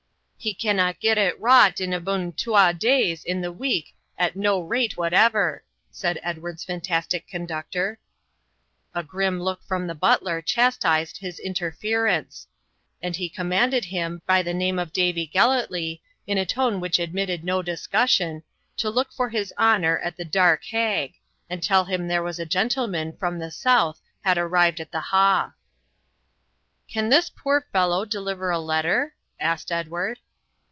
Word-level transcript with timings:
'He 0.43 0.55
canna 0.55 0.95
get 0.99 1.19
it 1.19 1.39
wrought 1.39 1.79
in 1.79 1.93
abune 1.93 2.31
twa 2.31 2.73
days 2.73 3.23
in 3.23 3.41
the 3.41 3.51
week 3.51 3.93
at 4.17 4.35
no 4.35 4.59
rate 4.59 4.97
whatever,' 4.97 5.63
said 5.91 6.19
Edward's 6.23 6.63
fantastic 6.63 7.27
conductor. 7.27 7.99
A 8.95 9.03
grim 9.03 9.39
look 9.39 9.61
from 9.63 9.85
the 9.85 9.93
butler 9.93 10.41
chastised 10.41 11.17
his 11.19 11.37
interference, 11.37 12.47
and 13.03 13.15
he 13.15 13.29
commanded 13.29 13.85
him, 13.85 14.23
by 14.25 14.41
the 14.41 14.51
name 14.51 14.79
of 14.79 14.91
Davie 14.91 15.29
Gellatley, 15.31 16.01
in 16.25 16.39
a 16.39 16.45
tone 16.47 16.79
which 16.79 16.97
admitted 16.97 17.43
no 17.43 17.61
discussion, 17.61 18.41
to 18.77 18.89
look 18.89 19.13
for 19.13 19.29
his 19.29 19.53
honour 19.59 19.99
at 19.99 20.17
the 20.17 20.25
dark 20.25 20.65
hag, 20.65 21.13
and 21.51 21.61
tell 21.61 21.85
him 21.85 22.07
there 22.07 22.23
was 22.23 22.39
a 22.39 22.47
gentleman 22.47 23.15
from 23.15 23.37
the 23.37 23.51
south 23.51 24.01
had 24.21 24.39
arrived 24.39 24.79
at 24.79 24.91
the 24.91 25.01
Ha'. 25.01 25.53
'Can 26.87 27.09
this 27.09 27.29
poor 27.29 27.67
fellow 27.71 28.05
deliver 28.05 28.49
a 28.49 28.57
letter?' 28.57 29.13
asked 29.39 29.71
Edward. 29.71 30.17